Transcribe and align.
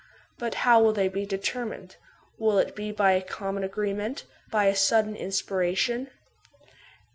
But 0.39 0.55
how 0.65 0.81
will 0.81 0.93
they 0.93 1.07
be 1.07 1.27
determined? 1.27 1.97
Will 2.39 2.57
it 2.57 2.75
be 2.75 2.91
by 2.91 3.11
a 3.11 3.21
common 3.21 3.63
agreement, 3.63 4.23
by 4.49 4.65
a 4.65 4.75
sudden 4.75 5.15
inspiration 5.15 6.09